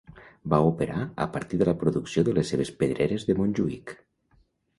Va 0.51 0.59
operar 0.69 1.03
a 1.25 1.27
partir 1.35 1.59
de 1.63 1.67
la 1.69 1.75
producció 1.83 2.23
de 2.31 2.33
les 2.39 2.49
seves 2.55 2.73
pedreres 2.81 3.27
de 3.29 3.37
Montjuïc. 3.43 3.95